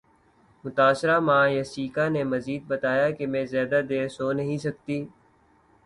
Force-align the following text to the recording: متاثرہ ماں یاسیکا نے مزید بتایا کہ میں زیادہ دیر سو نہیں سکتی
متاثرہ 0.63 1.17
ماں 1.27 1.45
یاسیکا 1.49 2.05
نے 2.13 2.21
مزید 2.31 2.61
بتایا 2.71 3.07
کہ 3.17 3.25
میں 3.31 3.45
زیادہ 3.53 3.79
دیر 3.89 4.07
سو 4.15 4.31
نہیں 4.39 4.57
سکتی 4.65 4.97